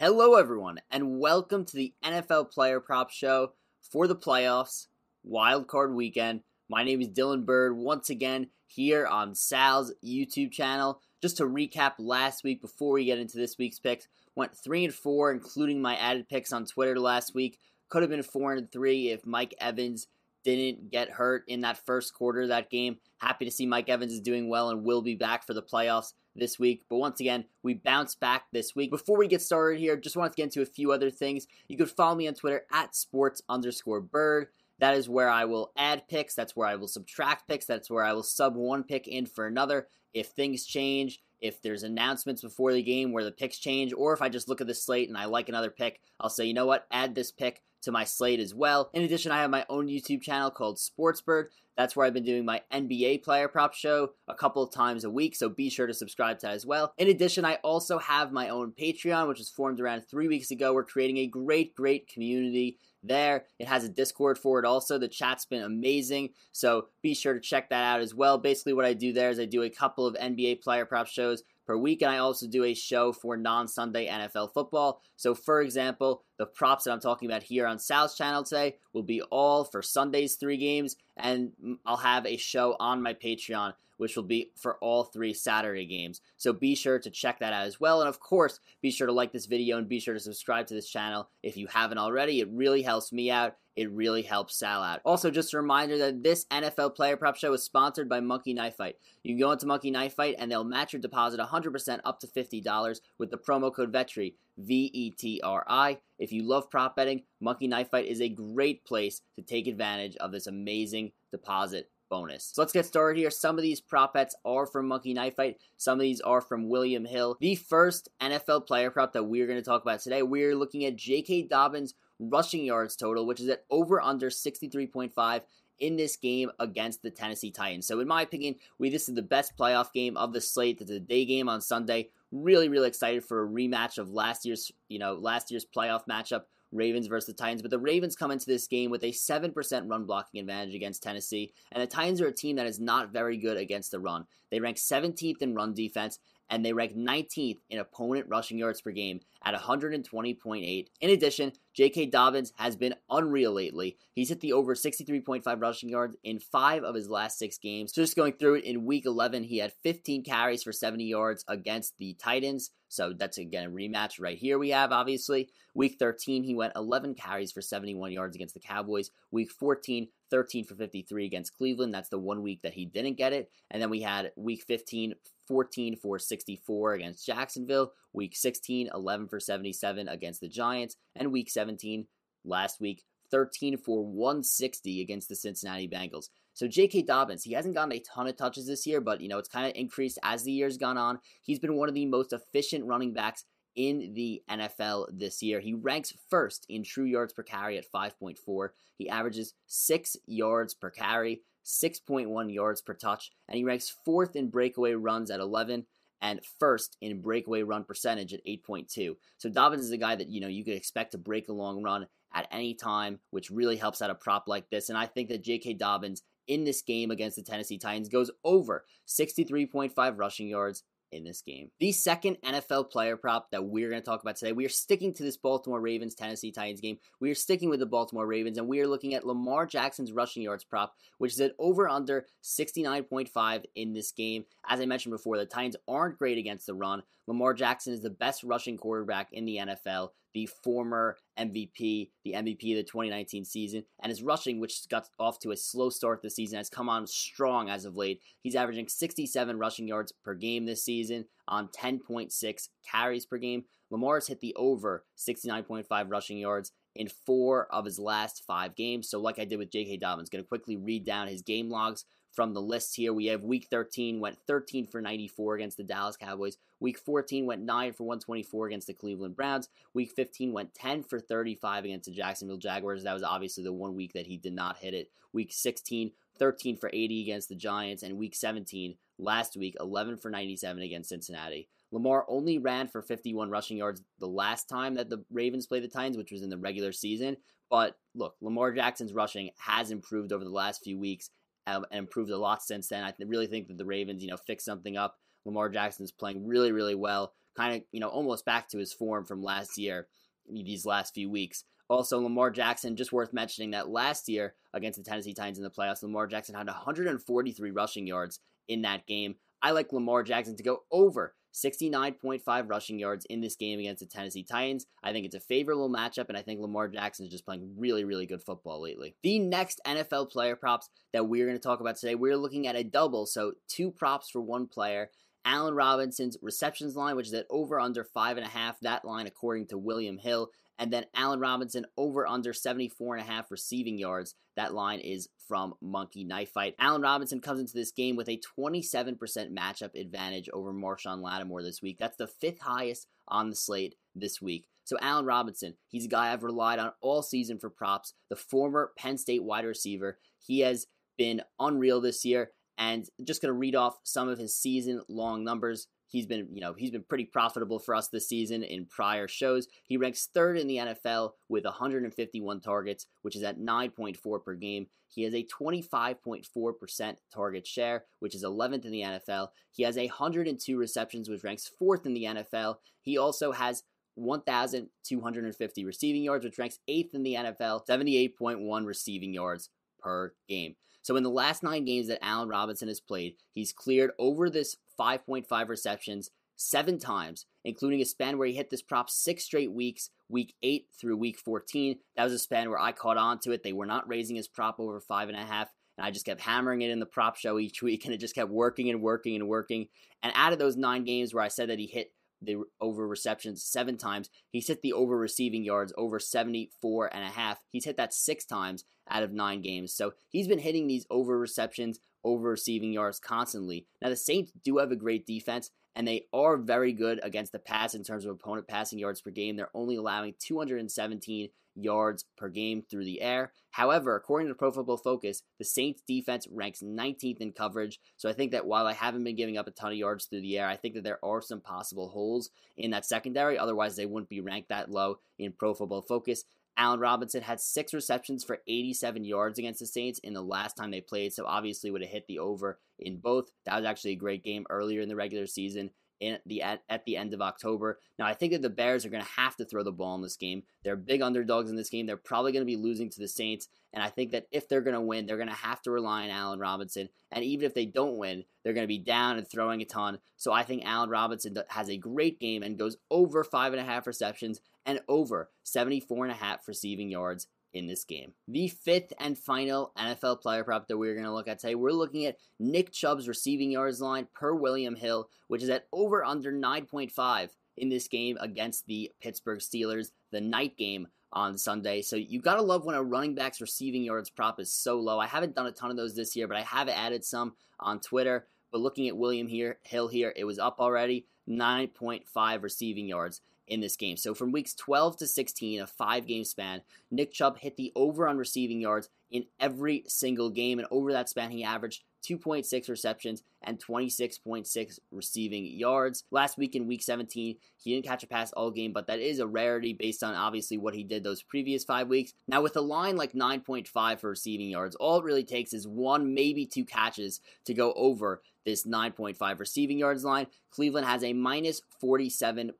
Hello, 0.00 0.36
everyone, 0.36 0.78
and 0.92 1.18
welcome 1.18 1.64
to 1.64 1.76
the 1.76 1.92
NFL 2.04 2.52
Player 2.52 2.78
Prop 2.78 3.10
Show 3.10 3.54
for 3.80 4.06
the 4.06 4.14
playoffs, 4.14 4.86
Wild 5.24 5.66
Card 5.66 5.92
Weekend. 5.92 6.42
My 6.68 6.84
name 6.84 7.00
is 7.00 7.08
Dylan 7.08 7.44
Burd, 7.44 7.76
once 7.76 8.08
again 8.08 8.50
here 8.64 9.08
on 9.08 9.34
Sal's 9.34 9.92
YouTube 10.04 10.52
channel. 10.52 11.00
Just 11.20 11.38
to 11.38 11.46
recap 11.46 11.94
last 11.98 12.44
week 12.44 12.60
before 12.60 12.92
we 12.92 13.06
get 13.06 13.18
into 13.18 13.38
this 13.38 13.58
week's 13.58 13.80
picks, 13.80 14.06
went 14.36 14.56
three 14.56 14.84
and 14.84 14.94
four, 14.94 15.32
including 15.32 15.82
my 15.82 15.96
added 15.96 16.28
picks 16.28 16.52
on 16.52 16.64
Twitter 16.64 16.96
last 17.00 17.34
week. 17.34 17.58
Could 17.88 18.02
have 18.02 18.10
been 18.10 18.22
four 18.22 18.52
and 18.52 18.70
three 18.70 19.08
if 19.08 19.26
Mike 19.26 19.56
Evans 19.58 20.06
didn't 20.44 20.92
get 20.92 21.10
hurt 21.10 21.42
in 21.48 21.62
that 21.62 21.84
first 21.84 22.14
quarter 22.14 22.42
of 22.42 22.48
that 22.50 22.70
game. 22.70 22.98
Happy 23.16 23.46
to 23.46 23.50
see 23.50 23.66
Mike 23.66 23.88
Evans 23.88 24.12
is 24.12 24.20
doing 24.20 24.48
well 24.48 24.70
and 24.70 24.84
will 24.84 25.02
be 25.02 25.16
back 25.16 25.44
for 25.44 25.54
the 25.54 25.62
playoffs 25.62 26.12
this 26.38 26.58
week. 26.58 26.84
But 26.88 26.96
once 26.96 27.20
again, 27.20 27.44
we 27.62 27.74
bounce 27.74 28.14
back 28.14 28.44
this 28.52 28.74
week. 28.74 28.90
Before 28.90 29.18
we 29.18 29.28
get 29.28 29.42
started 29.42 29.78
here, 29.78 29.96
just 29.96 30.16
wanted 30.16 30.30
to 30.30 30.36
get 30.36 30.44
into 30.44 30.62
a 30.62 30.66
few 30.66 30.92
other 30.92 31.10
things. 31.10 31.46
You 31.68 31.76
could 31.76 31.90
follow 31.90 32.14
me 32.14 32.28
on 32.28 32.34
Twitter 32.34 32.64
at 32.72 32.94
sports 32.94 33.42
underscore 33.48 34.00
bird. 34.00 34.48
That 34.78 34.94
is 34.94 35.08
where 35.08 35.28
I 35.28 35.44
will 35.44 35.72
add 35.76 36.08
picks. 36.08 36.34
That's 36.34 36.54
where 36.54 36.68
I 36.68 36.76
will 36.76 36.88
subtract 36.88 37.48
picks. 37.48 37.66
That's 37.66 37.90
where 37.90 38.04
I 38.04 38.12
will 38.12 38.22
sub 38.22 38.54
one 38.54 38.84
pick 38.84 39.08
in 39.08 39.26
for 39.26 39.46
another. 39.46 39.88
If 40.18 40.28
things 40.28 40.66
change, 40.66 41.20
if 41.40 41.62
there's 41.62 41.82
announcements 41.82 42.42
before 42.42 42.72
the 42.72 42.82
game 42.82 43.12
where 43.12 43.24
the 43.24 43.32
picks 43.32 43.58
change, 43.58 43.92
or 43.92 44.12
if 44.12 44.22
I 44.22 44.28
just 44.28 44.48
look 44.48 44.60
at 44.60 44.66
the 44.66 44.74
slate 44.74 45.08
and 45.08 45.16
I 45.16 45.26
like 45.26 45.48
another 45.48 45.70
pick, 45.70 46.00
I'll 46.20 46.28
say, 46.28 46.46
you 46.46 46.54
know 46.54 46.66
what, 46.66 46.86
add 46.90 47.14
this 47.14 47.30
pick 47.30 47.62
to 47.82 47.92
my 47.92 48.04
slate 48.04 48.40
as 48.40 48.54
well. 48.54 48.90
In 48.92 49.02
addition, 49.02 49.30
I 49.30 49.40
have 49.40 49.50
my 49.50 49.64
own 49.68 49.86
YouTube 49.86 50.22
channel 50.22 50.50
called 50.50 50.78
Sportsbird. 50.78 51.46
That's 51.76 51.94
where 51.94 52.04
I've 52.04 52.14
been 52.14 52.24
doing 52.24 52.44
my 52.44 52.60
NBA 52.72 53.22
player 53.22 53.46
prop 53.46 53.72
show 53.72 54.10
a 54.26 54.34
couple 54.34 54.64
of 54.64 54.72
times 54.72 55.04
a 55.04 55.10
week, 55.10 55.36
so 55.36 55.48
be 55.48 55.70
sure 55.70 55.86
to 55.86 55.94
subscribe 55.94 56.40
to 56.40 56.46
that 56.46 56.54
as 56.56 56.66
well. 56.66 56.92
In 56.98 57.06
addition, 57.06 57.44
I 57.44 57.54
also 57.62 57.98
have 57.98 58.32
my 58.32 58.48
own 58.48 58.72
Patreon, 58.72 59.28
which 59.28 59.38
was 59.38 59.48
formed 59.48 59.80
around 59.80 60.02
three 60.02 60.26
weeks 60.26 60.50
ago. 60.50 60.74
We're 60.74 60.82
creating 60.82 61.18
a 61.18 61.28
great, 61.28 61.76
great 61.76 62.08
community 62.08 62.78
there. 63.04 63.44
It 63.60 63.68
has 63.68 63.84
a 63.84 63.88
Discord 63.88 64.38
for 64.38 64.58
it 64.58 64.64
also. 64.64 64.98
The 64.98 65.06
chat's 65.06 65.44
been 65.44 65.62
amazing, 65.62 66.30
so 66.50 66.88
be 67.00 67.14
sure 67.14 67.34
to 67.34 67.40
check 67.40 67.70
that 67.70 67.84
out 67.84 68.00
as 68.00 68.12
well. 68.12 68.38
Basically, 68.38 68.72
what 68.72 68.84
I 68.84 68.94
do 68.94 69.12
there 69.12 69.30
is 69.30 69.38
I 69.38 69.44
do 69.44 69.62
a 69.62 69.70
couple 69.70 70.04
of 70.08 70.14
NBA 70.14 70.62
player 70.62 70.84
prop 70.84 71.06
shows 71.06 71.42
per 71.66 71.76
week, 71.76 72.02
and 72.02 72.10
I 72.10 72.18
also 72.18 72.48
do 72.48 72.64
a 72.64 72.74
show 72.74 73.12
for 73.12 73.36
non 73.36 73.68
Sunday 73.68 74.08
NFL 74.08 74.52
football. 74.52 75.00
So, 75.16 75.34
for 75.34 75.60
example, 75.60 76.22
the 76.38 76.46
props 76.46 76.84
that 76.84 76.92
I'm 76.92 77.00
talking 77.00 77.30
about 77.30 77.42
here 77.42 77.66
on 77.66 77.78
Sal's 77.78 78.16
channel 78.16 78.42
today 78.42 78.76
will 78.92 79.02
be 79.02 79.22
all 79.22 79.64
for 79.64 79.82
Sunday's 79.82 80.34
three 80.36 80.56
games, 80.56 80.96
and 81.16 81.52
I'll 81.86 81.98
have 81.98 82.26
a 82.26 82.36
show 82.36 82.76
on 82.80 83.02
my 83.02 83.14
Patreon 83.14 83.74
which 83.98 84.16
will 84.16 84.22
be 84.22 84.50
for 84.56 84.78
all 84.78 85.04
three 85.04 85.34
Saturday 85.34 85.84
games. 85.84 86.22
So 86.38 86.52
be 86.52 86.74
sure 86.74 86.98
to 86.98 87.10
check 87.10 87.38
that 87.40 87.52
out 87.52 87.66
as 87.66 87.78
well. 87.78 88.00
And 88.00 88.08
of 88.08 88.18
course, 88.18 88.60
be 88.80 88.90
sure 88.90 89.06
to 89.06 89.12
like 89.12 89.32
this 89.32 89.46
video 89.46 89.76
and 89.76 89.88
be 89.88 90.00
sure 90.00 90.14
to 90.14 90.20
subscribe 90.20 90.66
to 90.68 90.74
this 90.74 90.88
channel 90.88 91.28
if 91.42 91.56
you 91.56 91.66
haven't 91.66 91.98
already. 91.98 92.40
It 92.40 92.48
really 92.50 92.82
helps 92.82 93.12
me 93.12 93.30
out. 93.30 93.56
It 93.76 93.92
really 93.92 94.22
helps 94.22 94.58
Sal 94.58 94.82
out. 94.82 95.00
Also, 95.04 95.30
just 95.30 95.54
a 95.54 95.56
reminder 95.56 95.96
that 95.98 96.24
this 96.24 96.46
NFL 96.46 96.96
Player 96.96 97.16
Prop 97.16 97.36
Show 97.36 97.52
is 97.52 97.62
sponsored 97.62 98.08
by 98.08 98.18
Monkey 98.18 98.52
Knife 98.52 98.76
Fight. 98.76 98.96
You 99.22 99.34
can 99.34 99.40
go 99.40 99.52
into 99.52 99.66
Monkey 99.66 99.92
Knife 99.92 100.14
Fight 100.14 100.34
and 100.36 100.50
they'll 100.50 100.64
match 100.64 100.92
your 100.92 101.00
deposit 101.00 101.38
100% 101.38 102.00
up 102.04 102.18
to 102.18 102.26
$50 102.26 103.00
with 103.18 103.30
the 103.30 103.38
promo 103.38 103.72
code 103.72 103.92
VETRI, 103.92 104.34
V 104.56 104.90
E 104.92 105.10
T 105.10 105.40
R 105.44 105.64
I. 105.68 105.98
If 106.18 106.32
you 106.32 106.42
love 106.42 106.68
prop 106.70 106.96
betting, 106.96 107.22
Monkey 107.40 107.68
Knife 107.68 107.90
Fight 107.90 108.06
is 108.06 108.20
a 108.20 108.28
great 108.28 108.84
place 108.84 109.20
to 109.36 109.42
take 109.42 109.68
advantage 109.68 110.16
of 110.16 110.32
this 110.32 110.48
amazing 110.48 111.12
deposit 111.30 111.88
bonus. 112.08 112.52
So 112.54 112.62
let's 112.62 112.72
get 112.72 112.86
started 112.86 113.18
here. 113.18 113.30
Some 113.30 113.56
of 113.56 113.62
these 113.62 113.80
prop 113.80 114.14
bets 114.14 114.34
are 114.44 114.66
from 114.66 114.88
Monkey 114.88 115.14
Knife 115.14 115.36
Fight. 115.36 115.58
Some 115.76 115.98
of 115.98 116.02
these 116.02 116.20
are 116.20 116.40
from 116.40 116.68
William 116.68 117.04
Hill. 117.04 117.36
The 117.40 117.54
first 117.54 118.08
NFL 118.20 118.66
player 118.66 118.90
prop 118.90 119.12
that 119.12 119.24
we're 119.24 119.46
going 119.46 119.58
to 119.58 119.64
talk 119.64 119.82
about 119.82 120.00
today, 120.00 120.22
we're 120.22 120.56
looking 120.56 120.84
at 120.84 120.96
J.K. 120.96 121.42
Dobbins 121.42 121.94
rushing 122.18 122.64
yards 122.64 122.96
total, 122.96 123.26
which 123.26 123.40
is 123.40 123.48
at 123.48 123.64
over 123.70 124.00
under 124.00 124.30
63.5 124.30 125.40
in 125.78 125.96
this 125.96 126.16
game 126.16 126.50
against 126.58 127.02
the 127.02 127.10
Tennessee 127.10 127.50
Titans. 127.50 127.86
So 127.86 128.00
in 128.00 128.08
my 128.08 128.22
opinion, 128.22 128.56
we 128.78 128.90
this 128.90 129.08
is 129.08 129.14
the 129.14 129.22
best 129.22 129.56
playoff 129.56 129.92
game 129.92 130.16
of 130.16 130.32
the 130.32 130.40
slate. 130.40 130.80
It's 130.80 130.90
a 130.90 131.00
day 131.00 131.24
game 131.24 131.48
on 131.48 131.60
Sunday. 131.60 132.08
Really, 132.32 132.68
really 132.68 132.88
excited 132.88 133.24
for 133.24 133.42
a 133.42 133.48
rematch 133.48 133.98
of 133.98 134.10
last 134.10 134.44
year's, 134.44 134.72
you 134.88 134.98
know, 134.98 135.14
last 135.14 135.50
year's 135.50 135.64
playoff 135.64 136.02
matchup 136.10 136.42
Ravens 136.72 137.06
versus 137.06 137.26
the 137.26 137.32
Titans. 137.32 137.62
But 137.62 137.70
the 137.70 137.78
Ravens 137.78 138.16
come 138.16 138.30
into 138.30 138.46
this 138.46 138.66
game 138.66 138.90
with 138.90 139.02
a 139.04 139.12
7% 139.12 139.90
run 139.90 140.04
blocking 140.04 140.40
advantage 140.40 140.74
against 140.74 141.02
Tennessee. 141.02 141.52
And 141.72 141.82
the 141.82 141.86
Titans 141.86 142.20
are 142.20 142.26
a 142.26 142.32
team 142.32 142.56
that 142.56 142.66
is 142.66 142.80
not 142.80 143.12
very 143.12 143.36
good 143.36 143.56
against 143.56 143.90
the 143.90 144.00
run. 144.00 144.26
They 144.50 144.60
rank 144.60 144.76
17th 144.76 145.42
in 145.42 145.54
run 145.54 145.74
defense, 145.74 146.18
and 146.50 146.64
they 146.64 146.72
rank 146.72 146.96
19th 146.96 147.58
in 147.70 147.78
opponent 147.78 148.26
rushing 148.28 148.58
yards 148.58 148.80
per 148.80 148.90
game 148.90 149.20
at 149.44 149.54
120.8. 149.54 150.86
In 151.00 151.10
addition, 151.10 151.52
J.K. 151.74 152.06
Dobbins 152.06 152.52
has 152.56 152.76
been 152.76 152.94
unreal 153.10 153.52
lately. 153.52 153.96
He's 154.12 154.30
hit 154.30 154.40
the 154.40 154.52
over 154.52 154.74
63.5 154.74 155.60
rushing 155.60 155.88
yards 155.88 156.16
in 156.24 156.40
five 156.40 156.82
of 156.82 156.94
his 156.94 157.08
last 157.08 157.38
six 157.38 157.58
games. 157.58 157.92
So 157.94 158.02
just 158.02 158.16
going 158.16 158.32
through 158.32 158.56
it, 158.56 158.64
in 158.64 158.84
week 158.84 159.06
11, 159.06 159.44
he 159.44 159.58
had 159.58 159.72
15 159.82 160.24
carries 160.24 160.62
for 160.62 160.72
70 160.72 161.04
yards 161.04 161.44
against 161.48 161.94
the 161.98 162.14
Titans. 162.14 162.70
So 162.88 163.12
that's 163.12 163.38
again 163.38 163.66
a 163.66 163.70
rematch 163.70 164.20
right 164.20 164.38
here 164.38 164.58
we 164.58 164.70
have, 164.70 164.92
obviously. 164.92 165.50
Week 165.74 165.96
13, 165.98 166.42
he 166.42 166.54
went 166.54 166.72
11 166.74 167.14
carries 167.14 167.52
for 167.52 167.60
71 167.60 168.10
yards 168.12 168.34
against 168.34 168.54
the 168.54 168.60
Cowboys. 168.60 169.10
Week 169.30 169.50
14, 169.50 170.08
13 170.30 170.64
for 170.64 170.74
53 170.74 171.24
against 171.24 171.56
Cleveland. 171.56 171.94
That's 171.94 172.08
the 172.08 172.18
one 172.18 172.42
week 172.42 172.62
that 172.62 172.74
he 172.74 172.86
didn't 172.86 173.18
get 173.18 173.32
it. 173.32 173.50
And 173.70 173.80
then 173.80 173.90
we 173.90 174.02
had 174.02 174.32
week 174.36 174.62
15, 174.62 175.14
14 175.48 175.96
for 175.96 176.18
64 176.18 176.92
against 176.94 177.26
Jacksonville. 177.26 177.92
Week 178.12 178.36
16, 178.36 178.90
11 178.94 179.28
for 179.28 179.40
77 179.40 180.08
against 180.08 180.40
the 180.40 180.48
Giants. 180.48 180.96
And 181.16 181.32
week 181.32 181.50
17, 181.50 182.06
last 182.44 182.80
week, 182.80 183.02
13 183.30 183.76
for 183.78 184.04
160 184.04 185.00
against 185.00 185.28
the 185.28 185.36
Cincinnati 185.36 185.88
Bengals. 185.88 186.26
So 186.54 186.66
J.K. 186.66 187.02
Dobbins, 187.02 187.44
he 187.44 187.52
hasn't 187.52 187.74
gotten 187.74 187.92
a 187.92 188.00
ton 188.00 188.26
of 188.26 188.36
touches 188.36 188.66
this 188.66 188.86
year, 188.86 189.00
but 189.00 189.20
you 189.20 189.28
know 189.28 189.38
it's 189.38 189.48
kind 189.48 189.66
of 189.66 189.72
increased 189.76 190.18
as 190.22 190.42
the 190.42 190.52
year's 190.52 190.76
gone 190.76 190.98
on. 190.98 191.18
He's 191.42 191.58
been 191.58 191.76
one 191.76 191.88
of 191.88 191.94
the 191.94 192.06
most 192.06 192.32
efficient 192.32 192.84
running 192.84 193.14
backs 193.14 193.44
in 193.76 194.12
the 194.14 194.42
NFL 194.50 195.06
this 195.12 195.40
year. 195.40 195.60
He 195.60 195.72
ranks 195.72 196.12
first 196.28 196.66
in 196.68 196.82
true 196.82 197.04
yards 197.04 197.32
per 197.32 197.44
carry 197.44 197.78
at 197.78 197.84
5.4. 197.94 198.70
He 198.96 199.08
averages 199.08 199.54
6 199.66 200.16
yards 200.26 200.74
per 200.74 200.90
carry, 200.90 201.42
6.1 201.68 202.52
yards 202.52 202.80
per 202.80 202.94
touch, 202.94 203.30
and 203.46 203.56
he 203.56 203.64
ranks 203.64 203.94
fourth 204.04 204.34
in 204.34 204.48
breakaway 204.48 204.94
runs 204.94 205.30
at 205.30 205.40
11 205.40 205.86
and 206.20 206.40
first 206.58 206.96
in 207.00 207.20
breakaway 207.20 207.62
run 207.62 207.84
percentage 207.84 208.32
at 208.32 208.44
8.2. 208.44 209.14
So 209.36 209.48
Dobbins 209.48 209.84
is 209.84 209.92
a 209.92 209.98
guy 209.98 210.16
that 210.16 210.28
you 210.28 210.40
know 210.40 210.48
you 210.48 210.64
could 210.64 210.74
expect 210.74 211.12
to 211.12 211.18
break 211.18 211.48
a 211.48 211.52
long 211.52 211.82
run 211.82 212.06
at 212.34 212.48
any 212.50 212.74
time, 212.74 213.20
which 213.30 213.50
really 213.50 213.76
helps 213.76 214.02
out 214.02 214.10
a 214.10 214.14
prop 214.14 214.44
like 214.48 214.68
this. 214.70 214.88
And 214.88 214.98
I 214.98 215.06
think 215.06 215.28
that 215.28 215.44
J.K. 215.44 215.74
Dobbins 215.74 216.22
in 216.46 216.64
this 216.64 216.82
game 216.82 217.10
against 217.10 217.36
the 217.36 217.42
Tennessee 217.42 217.78
Titans 217.78 218.08
goes 218.08 218.30
over 218.42 218.84
63.5 219.06 220.18
rushing 220.18 220.48
yards 220.48 220.82
in 221.12 221.24
this 221.24 221.42
game. 221.42 221.70
The 221.80 221.92
second 221.92 222.36
NFL 222.44 222.90
player 222.90 223.16
prop 223.16 223.50
that 223.50 223.64
we're 223.64 223.90
going 223.90 224.02
to 224.02 224.06
talk 224.06 224.22
about 224.22 224.36
today, 224.36 224.52
we 224.52 224.66
are 224.66 224.70
sticking 224.70 225.14
to 225.14 225.22
this 225.22 225.36
Baltimore 225.36 225.80
Ravens 225.80 226.14
Tennessee 226.14 226.52
Titans 226.52 226.80
game. 226.80 226.98
We 227.20 227.30
are 227.30 227.34
sticking 227.34 227.70
with 227.70 227.80
the 227.80 227.86
Baltimore 227.86 228.26
Ravens, 228.26 228.58
and 228.58 228.68
we 228.68 228.80
are 228.80 228.88
looking 228.88 229.14
at 229.14 229.26
Lamar 229.26 229.66
Jackson's 229.66 230.12
rushing 230.12 230.42
yards 230.42 230.64
prop, 230.64 230.94
which 231.18 231.32
is 231.32 231.40
at 231.40 231.52
over 231.58 231.88
under 231.88 232.26
69.5 232.42 233.64
in 233.74 233.92
this 233.92 234.12
game. 234.12 234.44
As 234.68 234.80
I 234.80 234.86
mentioned 234.86 235.12
before, 235.12 235.38
the 235.38 235.46
Titans 235.46 235.76
aren't 235.86 236.18
great 236.18 236.38
against 236.38 236.66
the 236.66 236.74
run. 236.74 237.02
Lamar 237.28 237.54
Jackson 237.54 237.92
is 237.92 238.02
the 238.02 238.10
best 238.10 238.42
rushing 238.42 238.76
quarterback 238.76 239.28
in 239.32 239.44
the 239.44 239.58
NFL 239.58 240.08
the 240.34 240.46
former 240.62 241.16
MVP, 241.38 242.10
the 242.24 242.32
MVP 242.32 242.72
of 242.72 242.76
the 242.76 242.82
2019 242.84 243.44
season, 243.44 243.84
and 244.00 244.10
his 244.10 244.22
rushing, 244.22 244.60
which 244.60 244.88
got 244.88 245.08
off 245.18 245.38
to 245.40 245.50
a 245.50 245.56
slow 245.56 245.90
start 245.90 246.22
this 246.22 246.36
season, 246.36 246.58
has 246.58 246.68
come 246.68 246.88
on 246.88 247.06
strong 247.06 247.68
as 247.68 247.84
of 247.84 247.96
late. 247.96 248.20
He's 248.42 248.54
averaging 248.54 248.88
67 248.88 249.58
rushing 249.58 249.88
yards 249.88 250.12
per 250.24 250.34
game 250.34 250.66
this 250.66 250.84
season 250.84 251.24
on 251.46 251.68
10.6 251.68 252.68
carries 252.88 253.26
per 253.26 253.38
game. 253.38 253.64
Lamar's 253.90 254.26
hit 254.26 254.40
the 254.40 254.54
over 254.54 255.04
69.5 255.16 256.10
rushing 256.10 256.38
yards 256.38 256.72
in 256.94 257.08
four 257.08 257.66
of 257.72 257.84
his 257.84 257.98
last 257.98 258.44
five 258.46 258.76
games. 258.76 259.08
So, 259.08 259.18
like 259.18 259.38
I 259.38 259.44
did 259.44 259.58
with 259.58 259.72
J.K. 259.72 259.96
Dobbins, 259.96 260.28
going 260.28 260.44
to 260.44 260.48
quickly 260.48 260.76
read 260.76 261.04
down 261.04 261.28
his 261.28 261.42
game 261.42 261.70
logs 261.70 262.04
from 262.38 262.54
the 262.54 262.62
list 262.62 262.94
here. 262.94 263.12
We 263.12 263.26
have 263.26 263.42
week 263.42 263.66
13 263.68 264.20
went 264.20 264.38
13 264.46 264.86
for 264.86 265.00
94 265.00 265.56
against 265.56 265.76
the 265.76 265.82
Dallas 265.82 266.16
Cowboys. 266.16 266.56
Week 266.78 266.96
14 266.96 267.46
went 267.46 267.62
9 267.62 267.94
for 267.94 268.04
124 268.04 268.68
against 268.68 268.86
the 268.86 268.94
Cleveland 268.94 269.34
Browns. 269.34 269.68
Week 269.92 270.12
15 270.12 270.52
went 270.52 270.72
10 270.72 271.02
for 271.02 271.18
35 271.18 271.86
against 271.86 272.04
the 272.04 272.14
Jacksonville 272.14 272.56
Jaguars. 272.56 273.02
That 273.02 273.14
was 273.14 273.24
obviously 273.24 273.64
the 273.64 273.72
one 273.72 273.96
week 273.96 274.12
that 274.12 274.28
he 274.28 274.36
did 274.36 274.52
not 274.52 274.76
hit 274.76 274.94
it. 274.94 275.10
Week 275.32 275.52
16, 275.52 276.12
13 276.38 276.76
for 276.76 276.88
80 276.92 277.22
against 277.22 277.48
the 277.48 277.56
Giants. 277.56 278.04
And 278.04 278.16
week 278.16 278.36
17, 278.36 278.94
last 279.18 279.56
week, 279.56 279.74
11 279.80 280.18
for 280.18 280.30
97 280.30 280.80
against 280.80 281.08
Cincinnati. 281.08 281.66
Lamar 281.90 282.24
only 282.28 282.58
ran 282.58 282.86
for 282.86 283.02
51 283.02 283.50
rushing 283.50 283.78
yards 283.78 284.00
the 284.20 284.28
last 284.28 284.68
time 284.68 284.94
that 284.94 285.10
the 285.10 285.24
Ravens 285.32 285.66
played 285.66 285.82
the 285.82 285.88
Titans, 285.88 286.16
which 286.16 286.30
was 286.30 286.42
in 286.42 286.50
the 286.50 286.56
regular 286.58 286.92
season. 286.92 287.36
But 287.68 287.96
look, 288.14 288.36
Lamar 288.40 288.72
Jackson's 288.72 289.12
rushing 289.12 289.50
has 289.58 289.90
improved 289.90 290.32
over 290.32 290.44
the 290.44 290.50
last 290.50 290.82
few 290.84 290.98
weeks, 290.98 291.30
and 291.68 291.84
improved 291.92 292.30
a 292.30 292.38
lot 292.38 292.62
since 292.62 292.88
then. 292.88 293.04
I 293.04 293.12
really 293.26 293.46
think 293.46 293.68
that 293.68 293.78
the 293.78 293.84
Ravens, 293.84 294.22
you 294.22 294.30
know, 294.30 294.36
fix 294.36 294.64
something 294.64 294.96
up. 294.96 295.16
Lamar 295.44 295.68
Jackson 295.68 296.04
is 296.04 296.12
playing 296.12 296.46
really, 296.46 296.72
really 296.72 296.94
well. 296.94 297.32
kind 297.56 297.76
of, 297.76 297.82
you 297.92 298.00
know, 298.00 298.08
almost 298.08 298.44
back 298.44 298.68
to 298.68 298.78
his 298.78 298.92
form 298.92 299.24
from 299.24 299.42
last 299.42 299.78
year, 299.78 300.06
these 300.50 300.86
last 300.86 301.14
few 301.14 301.30
weeks. 301.30 301.64
Also, 301.88 302.20
Lamar 302.20 302.50
Jackson, 302.50 302.96
just 302.96 303.12
worth 303.12 303.32
mentioning 303.32 303.70
that 303.70 303.88
last 303.88 304.28
year 304.28 304.54
against 304.74 304.98
the 304.98 305.04
Tennessee 305.04 305.34
Titans 305.34 305.58
in 305.58 305.64
the 305.64 305.70
playoffs, 305.70 306.02
Lamar 306.02 306.26
Jackson 306.26 306.54
had 306.54 306.66
143 306.66 307.70
rushing 307.70 308.06
yards 308.06 308.40
in 308.68 308.82
that 308.82 309.06
game. 309.06 309.36
I 309.62 309.70
like 309.70 309.92
Lamar 309.92 310.22
Jackson 310.22 310.56
to 310.56 310.62
go 310.62 310.82
over 310.92 311.34
69.5 311.54 312.70
rushing 312.70 312.98
yards 312.98 313.24
in 313.26 313.40
this 313.40 313.56
game 313.56 313.78
against 313.80 314.00
the 314.00 314.06
Tennessee 314.06 314.44
Titans. 314.44 314.86
I 315.02 315.12
think 315.12 315.26
it's 315.26 315.34
a 315.34 315.40
favorable 315.40 315.90
matchup, 315.90 316.28
and 316.28 316.36
I 316.36 316.42
think 316.42 316.60
Lamar 316.60 316.88
Jackson 316.88 317.26
is 317.26 317.32
just 317.32 317.44
playing 317.44 317.74
really, 317.76 318.04
really 318.04 318.26
good 318.26 318.42
football 318.42 318.80
lately. 318.82 319.14
The 319.22 319.38
next 319.38 319.80
NFL 319.86 320.30
player 320.30 320.56
props 320.56 320.90
that 321.12 321.28
we're 321.28 321.46
going 321.46 321.58
to 321.58 321.62
talk 321.62 321.80
about 321.80 321.96
today, 321.96 322.14
we're 322.14 322.36
looking 322.36 322.66
at 322.66 322.76
a 322.76 322.84
double, 322.84 323.26
so 323.26 323.52
two 323.68 323.90
props 323.90 324.30
for 324.30 324.40
one 324.40 324.66
player. 324.66 325.10
Allen 325.48 325.74
Robinson's 325.74 326.36
receptions 326.42 326.94
line, 326.94 327.16
which 327.16 327.28
is 327.28 327.32
at 327.34 327.46
over 327.48 327.80
under 327.80 328.04
five 328.04 328.36
and 328.36 328.44
a 328.44 328.50
half. 328.50 328.78
That 328.80 329.04
line, 329.04 329.26
according 329.26 329.68
to 329.68 329.78
William 329.78 330.18
Hill, 330.18 330.50
and 330.78 330.92
then 330.92 331.06
Allen 331.16 331.40
Robinson 331.40 331.86
over 331.96 332.26
under 332.26 332.52
74 332.52 333.16
and 333.16 333.26
a 333.26 333.32
half 333.32 333.50
receiving 333.50 333.98
yards. 333.98 334.34
That 334.56 334.74
line 334.74 335.00
is 335.00 335.28
from 335.48 335.72
Monkey 335.80 336.22
Knife 336.22 336.50
Fight. 336.50 336.74
Allen 336.78 337.00
Robinson 337.00 337.40
comes 337.40 337.60
into 337.60 337.72
this 337.72 337.90
game 337.90 338.14
with 338.14 338.28
a 338.28 338.40
27% 338.58 339.16
matchup 339.50 339.98
advantage 339.98 340.50
over 340.52 340.72
Marshon 340.72 341.22
Lattimore 341.22 341.62
this 341.62 341.80
week. 341.80 341.96
That's 341.98 342.18
the 342.18 342.28
fifth 342.28 342.60
highest 342.60 343.08
on 343.26 343.48
the 343.48 343.56
slate 343.56 343.94
this 344.14 344.42
week. 344.42 344.66
So 344.84 344.98
Allen 345.00 345.24
Robinson, 345.24 345.74
he's 345.86 346.04
a 346.04 346.08
guy 346.08 346.30
I've 346.30 346.42
relied 346.42 346.78
on 346.78 346.92
all 347.00 347.22
season 347.22 347.58
for 347.58 347.70
props. 347.70 348.12
The 348.28 348.36
former 348.36 348.92
Penn 348.98 349.16
State 349.16 349.44
wide 349.44 349.64
receiver. 349.64 350.18
He 350.38 350.60
has 350.60 350.86
been 351.16 351.42
unreal 351.58 352.00
this 352.00 352.24
year. 352.24 352.50
And 352.78 353.04
just 353.24 353.42
going 353.42 353.52
to 353.52 353.58
read 353.58 353.74
off 353.74 353.98
some 354.04 354.28
of 354.28 354.38
his 354.38 354.56
season 354.56 355.02
long 355.08 355.44
numbers 355.44 355.88
he's 356.08 356.26
been, 356.26 356.48
you 356.52 356.60
know, 356.60 356.74
he's 356.76 356.90
been 356.90 357.04
pretty 357.08 357.24
profitable 357.24 357.78
for 357.78 357.94
us 357.94 358.08
this 358.08 358.28
season 358.28 358.62
in 358.62 358.86
prior 358.86 359.28
shows. 359.28 359.68
He 359.84 359.96
ranks 359.96 360.28
third 360.32 360.58
in 360.58 360.66
the 360.66 360.76
NFL 360.76 361.32
with 361.48 361.64
151 361.64 362.60
targets, 362.60 363.06
which 363.22 363.36
is 363.36 363.42
at 363.42 363.60
9.4 363.60 364.44
per 364.44 364.54
game. 364.54 364.86
He 365.08 365.22
has 365.22 365.34
a 365.34 365.46
25.4% 365.46 367.16
target 367.32 367.66
share, 367.66 368.04
which 368.18 368.34
is 368.34 368.44
11th 368.44 368.84
in 368.84 368.92
the 368.92 369.02
NFL. 369.02 369.48
He 369.70 369.84
has 369.84 369.96
102 369.96 370.76
receptions, 370.76 371.28
which 371.28 371.44
ranks 371.44 371.70
fourth 371.78 372.04
in 372.04 372.14
the 372.14 372.24
NFL. 372.24 372.76
He 373.00 373.16
also 373.16 373.52
has 373.52 373.84
1,250 374.16 375.84
receiving 375.84 376.22
yards, 376.22 376.44
which 376.44 376.58
ranks 376.58 376.78
eighth 376.88 377.14
in 377.14 377.22
the 377.22 377.34
NFL, 377.34 377.86
78.1 377.88 378.84
receiving 378.84 379.32
yards 379.32 379.70
per 380.00 380.34
game. 380.48 380.74
So 381.02 381.16
in 381.16 381.22
the 381.22 381.30
last 381.30 381.62
nine 381.62 381.84
games 381.84 382.08
that 382.08 382.24
Allen 382.24 382.48
Robinson 382.48 382.88
has 382.88 383.00
played, 383.00 383.34
he's 383.52 383.72
cleared 383.72 384.10
over 384.18 384.50
this 384.50 384.76
5.5 384.98 385.68
receptions 385.68 386.30
seven 386.56 386.98
times, 386.98 387.46
including 387.64 388.02
a 388.02 388.04
span 388.04 388.36
where 388.36 388.48
he 388.48 388.54
hit 388.54 388.68
this 388.68 388.82
prop 388.82 389.08
six 389.08 389.44
straight 389.44 389.72
weeks, 389.72 390.10
week 390.28 390.54
eight 390.62 390.86
through 391.00 391.16
week 391.16 391.38
14. 391.38 391.96
That 392.16 392.24
was 392.24 392.32
a 392.32 392.38
span 392.38 392.68
where 392.68 392.80
I 392.80 392.92
caught 392.92 393.16
on 393.16 393.38
to 393.40 393.52
it. 393.52 393.62
They 393.62 393.72
were 393.72 393.86
not 393.86 394.08
raising 394.08 394.36
his 394.36 394.48
prop 394.48 394.78
over 394.78 395.00
five 395.00 395.28
and 395.28 395.38
a 395.38 395.44
half. 395.44 395.68
And 395.96 396.06
I 396.06 396.10
just 396.10 396.26
kept 396.26 396.40
hammering 396.40 396.82
it 396.82 396.90
in 396.90 397.00
the 397.00 397.06
prop 397.06 397.36
show 397.36 397.58
each 397.58 397.82
week, 397.82 398.04
and 398.04 398.14
it 398.14 398.18
just 398.18 398.34
kept 398.34 398.50
working 398.50 398.90
and 398.90 399.00
working 399.00 399.36
and 399.36 399.48
working. 399.48 399.86
And 400.22 400.32
out 400.36 400.52
of 400.52 400.58
those 400.58 400.76
nine 400.76 401.04
games 401.04 401.32
where 401.32 401.44
I 401.44 401.48
said 401.48 401.70
that 401.70 401.78
he 401.78 401.86
hit 401.86 402.12
the 402.40 402.56
over 402.80 403.06
receptions 403.06 403.64
seven 403.64 403.96
times. 403.96 404.30
He's 404.50 404.68
hit 404.68 404.82
the 404.82 404.92
over 404.92 405.16
receiving 405.16 405.64
yards 405.64 405.92
over 405.96 406.18
74 406.18 407.14
and 407.14 407.24
a 407.24 407.28
half. 407.28 407.58
He's 407.70 407.84
hit 407.84 407.96
that 407.96 408.14
six 408.14 408.44
times 408.44 408.84
out 409.10 409.22
of 409.22 409.32
nine 409.32 409.62
games. 409.62 409.94
So 409.94 410.12
he's 410.28 410.48
been 410.48 410.58
hitting 410.58 410.86
these 410.86 411.06
over 411.10 411.38
receptions, 411.38 412.00
over 412.24 412.50
receiving 412.50 412.92
yards 412.92 413.18
constantly. 413.18 413.86
Now 414.02 414.10
the 414.10 414.16
Saints 414.16 414.52
do 414.64 414.78
have 414.78 414.90
a 414.90 414.96
great 414.96 415.26
defense 415.26 415.70
and 415.98 416.06
they 416.06 416.26
are 416.32 416.56
very 416.56 416.92
good 416.92 417.18
against 417.24 417.50
the 417.50 417.58
pass 417.58 417.92
in 417.92 418.04
terms 418.04 418.24
of 418.24 418.30
opponent 418.30 418.68
passing 418.68 419.00
yards 419.00 419.20
per 419.20 419.32
game. 419.32 419.56
They're 419.56 419.68
only 419.74 419.96
allowing 419.96 420.34
217 420.38 421.48
yards 421.74 422.24
per 422.36 422.48
game 422.48 422.84
through 422.88 423.04
the 423.04 423.20
air. 423.20 423.52
However, 423.72 424.14
according 424.14 424.46
to 424.46 424.54
Pro 424.54 424.70
Football 424.70 424.96
Focus, 424.96 425.42
the 425.58 425.64
Saints 425.64 426.00
defense 426.06 426.46
ranks 426.52 426.82
19th 426.82 427.40
in 427.40 427.50
coverage. 427.50 427.98
So 428.16 428.28
I 428.28 428.32
think 428.32 428.52
that 428.52 428.64
while 428.64 428.86
I 428.86 428.92
haven't 428.92 429.24
been 429.24 429.34
giving 429.34 429.58
up 429.58 429.66
a 429.66 429.72
ton 429.72 429.90
of 429.90 429.98
yards 429.98 430.26
through 430.26 430.42
the 430.42 430.58
air, 430.58 430.68
I 430.68 430.76
think 430.76 430.94
that 430.94 431.02
there 431.02 431.24
are 431.24 431.42
some 431.42 431.60
possible 431.60 432.08
holes 432.10 432.50
in 432.76 432.92
that 432.92 433.04
secondary. 433.04 433.58
Otherwise, 433.58 433.96
they 433.96 434.06
wouldn't 434.06 434.30
be 434.30 434.40
ranked 434.40 434.68
that 434.68 434.92
low 434.92 435.18
in 435.36 435.50
Pro 435.50 435.74
Football 435.74 436.02
Focus. 436.02 436.44
Allen 436.78 437.00
Robinson 437.00 437.42
had 437.42 437.60
six 437.60 437.92
receptions 437.92 438.44
for 438.44 438.60
87 438.68 439.24
yards 439.24 439.58
against 439.58 439.80
the 439.80 439.86
Saints 439.86 440.20
in 440.20 440.32
the 440.32 440.42
last 440.42 440.76
time 440.76 440.92
they 440.92 441.00
played, 441.00 441.32
so 441.32 441.44
obviously 441.44 441.90
would 441.90 442.02
have 442.02 442.10
hit 442.10 442.26
the 442.28 442.38
over 442.38 442.78
in 443.00 443.18
both. 443.18 443.50
That 443.66 443.76
was 443.76 443.84
actually 443.84 444.12
a 444.12 444.16
great 444.16 444.44
game 444.44 444.64
earlier 444.70 445.00
in 445.00 445.08
the 445.08 445.16
regular 445.16 445.46
season 445.46 445.90
in 446.20 446.38
the 446.46 446.62
at, 446.62 446.82
at 446.88 447.04
the 447.04 447.16
end 447.16 447.34
of 447.34 447.40
October. 447.40 447.98
Now 448.18 448.26
I 448.26 448.34
think 448.34 448.52
that 448.52 448.62
the 448.62 448.70
Bears 448.70 449.04
are 449.04 449.10
going 449.10 449.22
to 449.22 449.30
have 449.36 449.56
to 449.56 449.64
throw 449.64 449.82
the 449.82 449.92
ball 449.92 450.14
in 450.14 450.22
this 450.22 450.36
game. 450.36 450.62
They're 450.82 450.96
big 450.96 451.22
underdogs 451.22 451.70
in 451.70 451.76
this 451.76 451.90
game. 451.90 452.06
They're 452.06 452.16
probably 452.16 452.52
going 452.52 452.62
to 452.62 452.66
be 452.66 452.76
losing 452.76 453.10
to 453.10 453.20
the 453.20 453.28
Saints, 453.28 453.68
and 453.92 454.02
I 454.02 454.08
think 454.08 454.32
that 454.32 454.46
if 454.52 454.68
they're 454.68 454.80
going 454.80 454.94
to 454.94 455.00
win, 455.00 455.26
they're 455.26 455.36
going 455.36 455.48
to 455.48 455.54
have 455.54 455.82
to 455.82 455.90
rely 455.90 456.24
on 456.24 456.30
Allen 456.30 456.58
Robinson. 456.58 457.08
And 457.32 457.44
even 457.44 457.66
if 457.66 457.74
they 457.74 457.86
don't 457.86 458.18
win, 458.18 458.44
they're 458.62 458.72
going 458.72 458.84
to 458.84 458.88
be 458.88 458.98
down 458.98 459.38
and 459.38 459.48
throwing 459.48 459.80
a 459.80 459.84
ton. 459.84 460.18
So 460.36 460.52
I 460.52 460.62
think 460.62 460.82
Allen 460.84 461.10
Robinson 461.10 461.56
has 461.68 461.88
a 461.88 461.96
great 461.96 462.38
game 462.38 462.62
and 462.62 462.78
goes 462.78 462.96
over 463.10 463.44
five 463.44 463.72
and 463.72 463.80
a 463.80 463.84
half 463.84 464.06
receptions 464.06 464.60
and 464.88 465.00
over 465.06 465.50
74 465.64 466.24
and 466.24 466.32
a 466.32 466.36
half 466.36 466.66
receiving 466.66 467.10
yards 467.10 467.46
in 467.74 467.86
this 467.86 468.04
game. 468.04 468.32
The 468.48 468.68
fifth 468.68 469.12
and 469.20 469.38
final 469.38 469.92
NFL 469.98 470.40
player 470.40 470.64
prop 470.64 470.88
that 470.88 470.96
we're 470.96 471.12
going 471.12 471.26
to 471.26 471.32
look 471.32 471.46
at 471.46 471.58
today, 471.58 471.74
we're 471.74 471.92
looking 471.92 472.24
at 472.24 472.38
Nick 472.58 472.90
Chubb's 472.90 473.28
receiving 473.28 473.70
yards 473.70 474.00
line 474.00 474.26
per 474.34 474.54
William 474.54 474.96
Hill, 474.96 475.28
which 475.48 475.62
is 475.62 475.68
at 475.68 475.86
over 475.92 476.24
under 476.24 476.50
9.5 476.50 477.50
in 477.76 477.90
this 477.90 478.08
game 478.08 478.38
against 478.40 478.86
the 478.86 479.12
Pittsburgh 479.20 479.60
Steelers, 479.60 480.10
the 480.32 480.40
night 480.40 480.78
game 480.78 481.06
on 481.34 481.58
Sunday. 481.58 482.00
So 482.00 482.16
you 482.16 482.40
got 482.40 482.54
to 482.54 482.62
love 482.62 482.86
when 482.86 482.96
a 482.96 483.02
running 483.02 483.34
back's 483.34 483.60
receiving 483.60 484.02
yards 484.02 484.30
prop 484.30 484.58
is 484.58 484.72
so 484.72 484.98
low. 484.98 485.20
I 485.20 485.26
haven't 485.26 485.54
done 485.54 485.66
a 485.66 485.72
ton 485.72 485.90
of 485.90 485.98
those 485.98 486.16
this 486.16 486.34
year, 486.34 486.48
but 486.48 486.56
I 486.56 486.62
have 486.62 486.88
added 486.88 487.22
some 487.22 487.52
on 487.78 488.00
Twitter. 488.00 488.46
But 488.72 488.80
looking 488.80 489.06
at 489.06 489.16
William 489.16 489.46
here, 489.48 489.78
Hill 489.82 490.08
here, 490.08 490.32
it 490.34 490.44
was 490.44 490.58
up 490.58 490.80
already 490.80 491.26
9.5 491.46 492.62
receiving 492.62 493.06
yards 493.06 493.42
in 493.68 493.80
this 493.80 493.96
game. 493.96 494.16
So 494.16 494.34
from 494.34 494.52
weeks 494.52 494.74
12 494.74 495.18
to 495.18 495.26
16, 495.26 495.80
a 495.80 495.86
five 495.86 496.26
game 496.26 496.44
span, 496.44 496.82
Nick 497.10 497.32
Chubb 497.32 497.58
hit 497.58 497.76
the 497.76 497.92
over 497.94 498.28
on 498.28 498.38
receiving 498.38 498.80
yards 498.80 499.08
in 499.30 499.44
every 499.60 500.04
single 500.06 500.50
game. 500.50 500.78
And 500.78 500.88
over 500.90 501.12
that 501.12 501.28
span, 501.28 501.50
he 501.50 501.64
averaged 501.64 502.04
2.6 502.26 502.88
receptions 502.88 503.42
and 503.62 503.82
26.6 503.82 504.98
receiving 505.10 505.66
yards. 505.66 506.24
Last 506.30 506.58
week 506.58 506.74
in 506.74 506.86
week 506.86 507.02
17, 507.02 507.56
he 507.76 507.94
didn't 507.94 508.06
catch 508.06 508.22
a 508.22 508.26
pass 508.26 508.52
all 508.52 508.70
game, 508.70 508.92
but 508.92 509.06
that 509.06 509.20
is 509.20 509.38
a 509.38 509.46
rarity 509.46 509.92
based 509.92 510.22
on 510.22 510.34
obviously 510.34 510.78
what 510.78 510.94
he 510.94 511.02
did 511.02 511.24
those 511.24 511.42
previous 511.42 511.84
five 511.84 512.08
weeks. 512.08 512.34
Now, 512.46 512.62
with 512.62 512.76
a 512.76 512.80
line 512.80 513.16
like 513.16 513.32
9.5 513.32 514.20
for 514.20 514.30
receiving 514.30 514.68
yards, 514.68 514.96
all 514.96 515.18
it 515.18 515.24
really 515.24 515.44
takes 515.44 515.72
is 515.72 515.86
one, 515.86 516.34
maybe 516.34 516.66
two 516.66 516.84
catches 516.84 517.40
to 517.64 517.74
go 517.74 517.92
over 517.94 518.42
this 518.64 518.86
9.5 518.86 519.58
receiving 519.58 519.98
yards 519.98 520.24
line. 520.24 520.46
Cleveland 520.70 521.06
has 521.06 521.24
a 521.24 521.32
minus 521.32 521.80
47% 522.02 522.72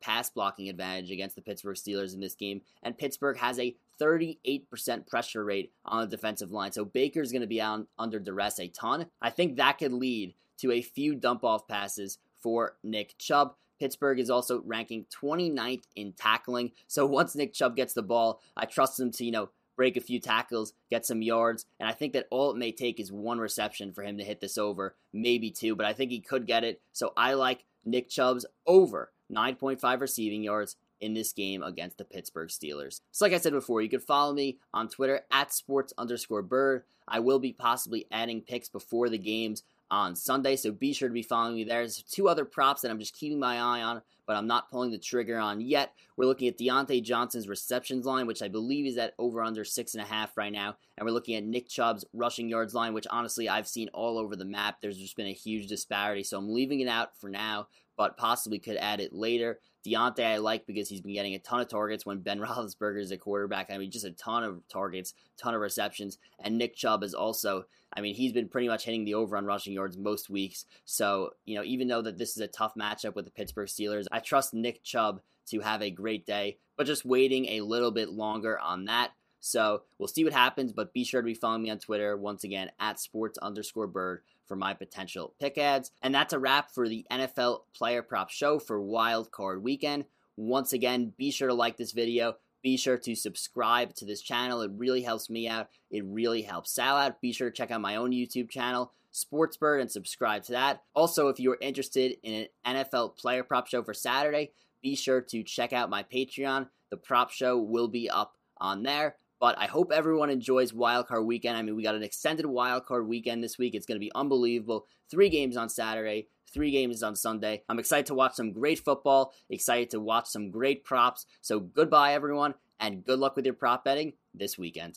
pass 0.00 0.30
blocking 0.30 0.68
advantage 0.68 1.10
against 1.10 1.34
the 1.34 1.42
Pittsburgh 1.42 1.76
Steelers 1.76 2.14
in 2.14 2.20
this 2.20 2.36
game, 2.36 2.62
and 2.82 2.96
Pittsburgh 2.96 3.36
has 3.38 3.58
a 3.58 3.74
38% 4.02 5.06
pressure 5.06 5.44
rate 5.44 5.72
on 5.84 6.00
the 6.00 6.16
defensive 6.16 6.50
line. 6.50 6.72
So 6.72 6.84
Baker's 6.84 7.30
going 7.30 7.42
to 7.42 7.46
be 7.46 7.60
under 7.60 8.18
duress 8.18 8.58
a 8.58 8.68
ton. 8.68 9.06
I 9.20 9.30
think 9.30 9.56
that 9.56 9.78
could 9.78 9.92
lead 9.92 10.34
to 10.58 10.72
a 10.72 10.82
few 10.82 11.14
dump 11.14 11.44
off 11.44 11.68
passes 11.68 12.18
for 12.40 12.76
Nick 12.82 13.16
Chubb. 13.18 13.54
Pittsburgh 13.78 14.18
is 14.20 14.30
also 14.30 14.62
ranking 14.64 15.06
29th 15.22 15.84
in 15.96 16.12
tackling. 16.12 16.72
So 16.86 17.06
once 17.06 17.34
Nick 17.34 17.52
Chubb 17.52 17.76
gets 17.76 17.94
the 17.94 18.02
ball, 18.02 18.40
I 18.56 18.64
trust 18.64 18.98
him 18.98 19.10
to, 19.12 19.24
you 19.24 19.32
know, 19.32 19.50
break 19.74 19.96
a 19.96 20.00
few 20.00 20.20
tackles, 20.20 20.74
get 20.90 21.06
some 21.06 21.22
yards, 21.22 21.64
and 21.80 21.88
I 21.88 21.92
think 21.92 22.12
that 22.12 22.26
all 22.30 22.50
it 22.50 22.58
may 22.58 22.72
take 22.72 23.00
is 23.00 23.10
one 23.10 23.38
reception 23.38 23.92
for 23.92 24.02
him 24.02 24.18
to 24.18 24.24
hit 24.24 24.40
this 24.40 24.58
over, 24.58 24.94
maybe 25.12 25.50
two, 25.50 25.74
but 25.74 25.86
I 25.86 25.94
think 25.94 26.10
he 26.10 26.20
could 26.20 26.46
get 26.46 26.62
it. 26.62 26.80
So 26.92 27.12
I 27.16 27.34
like 27.34 27.64
Nick 27.84 28.10
Chubb's 28.10 28.44
over 28.66 29.12
9.5 29.32 30.00
receiving 30.00 30.44
yards 30.44 30.76
in 31.02 31.12
this 31.12 31.32
game 31.32 31.62
against 31.62 31.98
the 31.98 32.04
Pittsburgh 32.04 32.48
Steelers. 32.48 33.00
So, 33.10 33.24
like 33.26 33.34
I 33.34 33.38
said 33.38 33.52
before, 33.52 33.82
you 33.82 33.90
can 33.90 34.00
follow 34.00 34.32
me 34.32 34.58
on 34.72 34.88
Twitter 34.88 35.22
at 35.30 35.52
sports 35.52 35.92
underscore 35.98 36.42
bird. 36.42 36.84
I 37.06 37.20
will 37.20 37.38
be 37.38 37.52
possibly 37.52 38.06
adding 38.10 38.40
picks 38.40 38.68
before 38.70 39.10
the 39.10 39.18
games 39.18 39.64
on 39.90 40.16
Sunday, 40.16 40.56
so 40.56 40.72
be 40.72 40.94
sure 40.94 41.08
to 41.08 41.12
be 41.12 41.22
following 41.22 41.56
me 41.56 41.64
there. 41.64 41.80
There's 41.80 42.02
two 42.02 42.26
other 42.26 42.46
props 42.46 42.80
that 42.80 42.90
I'm 42.90 42.98
just 42.98 43.14
keeping 43.14 43.38
my 43.38 43.56
eye 43.56 43.82
on, 43.82 44.00
but 44.26 44.36
I'm 44.36 44.46
not 44.46 44.70
pulling 44.70 44.90
the 44.90 44.96
trigger 44.96 45.38
on 45.38 45.60
yet. 45.60 45.92
We're 46.16 46.24
looking 46.24 46.48
at 46.48 46.56
Diontae 46.56 47.02
Johnson's 47.02 47.46
receptions 47.46 48.06
line, 48.06 48.26
which 48.26 48.40
I 48.40 48.48
believe 48.48 48.86
is 48.86 48.96
at 48.96 49.12
over 49.18 49.42
under 49.42 49.64
six 49.64 49.92
and 49.92 50.02
a 50.02 50.06
half 50.06 50.34
right 50.38 50.52
now, 50.52 50.76
and 50.96 51.04
we're 51.04 51.12
looking 51.12 51.34
at 51.34 51.44
Nick 51.44 51.68
Chubb's 51.68 52.06
rushing 52.14 52.48
yards 52.48 52.72
line, 52.74 52.94
which 52.94 53.06
honestly 53.10 53.50
I've 53.50 53.68
seen 53.68 53.90
all 53.92 54.16
over 54.16 54.34
the 54.34 54.46
map. 54.46 54.80
There's 54.80 54.96
just 54.96 55.16
been 55.16 55.26
a 55.26 55.32
huge 55.32 55.66
disparity, 55.66 56.22
so 56.22 56.38
I'm 56.38 56.54
leaving 56.54 56.80
it 56.80 56.88
out 56.88 57.18
for 57.18 57.28
now. 57.28 57.66
but 57.94 58.16
possibly 58.16 58.58
could 58.58 58.76
add 58.78 59.00
it 59.00 59.12
later. 59.12 59.60
Diontae 59.84 60.24
I 60.24 60.36
like 60.38 60.66
because 60.66 60.88
he's 60.88 61.00
been 61.00 61.14
getting 61.14 61.34
a 61.34 61.38
ton 61.38 61.60
of 61.60 61.68
targets 61.68 62.06
when 62.06 62.20
Ben 62.20 62.38
Roethlisberger 62.40 63.00
is 63.00 63.10
a 63.10 63.16
quarterback. 63.16 63.70
I 63.70 63.78
mean, 63.78 63.90
just 63.90 64.04
a 64.04 64.12
ton 64.12 64.44
of 64.44 64.66
targets, 64.68 65.14
ton 65.36 65.54
of 65.54 65.60
receptions, 65.60 66.18
and 66.40 66.58
Nick 66.58 66.76
Chubb 66.76 67.02
is 67.02 67.14
also. 67.14 67.66
I 67.94 68.00
mean, 68.00 68.14
he's 68.14 68.32
been 68.32 68.48
pretty 68.48 68.68
much 68.68 68.86
hitting 68.86 69.04
the 69.04 69.14
over 69.14 69.36
on 69.36 69.44
rushing 69.44 69.74
yards 69.74 69.98
most 69.98 70.30
weeks. 70.30 70.64
So, 70.86 71.34
you 71.44 71.54
know, 71.54 71.62
even 71.62 71.88
though 71.88 72.00
that 72.00 72.16
this 72.16 72.30
is 72.30 72.38
a 72.38 72.48
tough 72.48 72.72
matchup 72.74 73.14
with 73.14 73.26
the 73.26 73.30
Pittsburgh 73.30 73.68
Steelers, 73.68 74.06
I 74.10 74.20
trust 74.20 74.54
Nick 74.54 74.82
Chubb 74.82 75.20
to 75.48 75.60
have 75.60 75.82
a 75.82 75.90
great 75.90 76.24
day, 76.24 76.56
but 76.78 76.86
just 76.86 77.04
waiting 77.04 77.46
a 77.46 77.60
little 77.60 77.90
bit 77.90 78.08
longer 78.08 78.58
on 78.58 78.86
that. 78.86 79.10
So 79.40 79.82
we'll 79.98 80.08
see 80.08 80.24
what 80.24 80.32
happens, 80.32 80.72
but 80.72 80.94
be 80.94 81.04
sure 81.04 81.20
to 81.20 81.26
be 81.26 81.34
following 81.34 81.64
me 81.64 81.70
on 81.70 81.80
Twitter 81.80 82.16
once 82.16 82.44
again 82.44 82.70
at 82.78 83.00
sports 83.00 83.38
underscore 83.38 83.88
bird 83.88 84.22
for 84.46 84.56
my 84.56 84.74
potential 84.74 85.34
pick 85.40 85.58
ads. 85.58 85.90
And 86.02 86.14
that's 86.14 86.32
a 86.32 86.38
wrap 86.38 86.70
for 86.70 86.88
the 86.88 87.06
NFL 87.10 87.60
player 87.74 88.02
prop 88.02 88.30
show 88.30 88.58
for 88.58 88.80
Wild 88.80 89.30
Card 89.30 89.62
Weekend. 89.62 90.04
Once 90.36 90.72
again, 90.72 91.12
be 91.16 91.30
sure 91.30 91.48
to 91.48 91.54
like 91.54 91.76
this 91.76 91.92
video. 91.92 92.36
Be 92.62 92.76
sure 92.76 92.96
to 92.98 93.14
subscribe 93.14 93.94
to 93.96 94.04
this 94.04 94.22
channel. 94.22 94.62
It 94.62 94.70
really 94.76 95.02
helps 95.02 95.28
me 95.28 95.48
out. 95.48 95.68
It 95.90 96.04
really 96.04 96.42
helps 96.42 96.72
Sal 96.72 96.96
out. 96.96 97.20
Be 97.20 97.32
sure 97.32 97.50
to 97.50 97.56
check 97.56 97.70
out 97.70 97.80
my 97.80 97.96
own 97.96 98.12
YouTube 98.12 98.50
channel, 98.50 98.92
Sportsbird, 99.12 99.80
and 99.80 99.90
subscribe 99.90 100.44
to 100.44 100.52
that. 100.52 100.82
Also, 100.94 101.28
if 101.28 101.40
you're 101.40 101.58
interested 101.60 102.16
in 102.22 102.46
an 102.64 102.76
NFL 102.76 103.16
player 103.16 103.42
prop 103.42 103.66
show 103.66 103.82
for 103.82 103.94
Saturday, 103.94 104.52
be 104.80 104.94
sure 104.94 105.20
to 105.20 105.42
check 105.42 105.72
out 105.72 105.90
my 105.90 106.04
Patreon. 106.04 106.68
The 106.90 106.96
prop 106.96 107.30
show 107.30 107.58
will 107.58 107.88
be 107.88 108.08
up 108.08 108.36
on 108.58 108.84
there. 108.84 109.16
But 109.42 109.58
I 109.58 109.66
hope 109.66 109.90
everyone 109.90 110.30
enjoys 110.30 110.70
Wildcard 110.70 111.26
Weekend. 111.26 111.56
I 111.56 111.62
mean, 111.62 111.74
we 111.74 111.82
got 111.82 111.96
an 111.96 112.04
extended 112.04 112.46
Wildcard 112.46 113.08
Weekend 113.08 113.42
this 113.42 113.58
week. 113.58 113.74
It's 113.74 113.86
going 113.86 113.96
to 113.96 114.00
be 114.00 114.12
unbelievable. 114.14 114.86
Three 115.10 115.28
games 115.28 115.56
on 115.56 115.68
Saturday, 115.68 116.28
three 116.54 116.70
games 116.70 117.02
on 117.02 117.16
Sunday. 117.16 117.64
I'm 117.68 117.80
excited 117.80 118.06
to 118.06 118.14
watch 118.14 118.34
some 118.34 118.52
great 118.52 118.78
football, 118.78 119.34
excited 119.50 119.90
to 119.90 120.00
watch 120.00 120.28
some 120.28 120.52
great 120.52 120.84
props. 120.84 121.26
So 121.40 121.58
goodbye, 121.58 122.14
everyone, 122.14 122.54
and 122.78 123.04
good 123.04 123.18
luck 123.18 123.34
with 123.34 123.44
your 123.44 123.54
prop 123.54 123.84
betting 123.84 124.12
this 124.32 124.56
weekend. 124.56 124.90